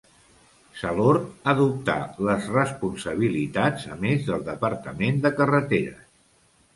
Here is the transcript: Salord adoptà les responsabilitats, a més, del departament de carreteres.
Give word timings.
Salord 0.77 1.49
adoptà 1.51 1.97
les 2.27 2.47
responsabilitats, 2.55 3.85
a 3.97 3.99
més, 4.07 4.23
del 4.31 4.47
departament 4.49 5.21
de 5.27 5.33
carreteres. 5.41 6.01